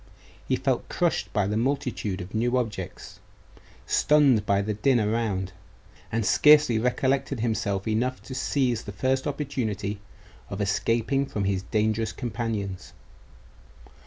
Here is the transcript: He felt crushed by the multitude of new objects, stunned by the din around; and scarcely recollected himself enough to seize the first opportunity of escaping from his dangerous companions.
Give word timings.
He 0.47 0.55
felt 0.55 0.89
crushed 0.89 1.31
by 1.31 1.45
the 1.45 1.57
multitude 1.57 2.21
of 2.21 2.33
new 2.33 2.57
objects, 2.57 3.19
stunned 3.85 4.47
by 4.47 4.63
the 4.63 4.73
din 4.73 4.99
around; 4.99 5.53
and 6.11 6.25
scarcely 6.25 6.79
recollected 6.79 7.41
himself 7.41 7.87
enough 7.87 8.19
to 8.23 8.33
seize 8.33 8.85
the 8.85 8.93
first 8.93 9.27
opportunity 9.27 9.99
of 10.49 10.59
escaping 10.59 11.27
from 11.27 11.43
his 11.43 11.61
dangerous 11.61 12.13
companions. 12.13 12.93